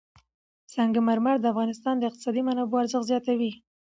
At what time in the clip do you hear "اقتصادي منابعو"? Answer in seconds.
2.09-2.81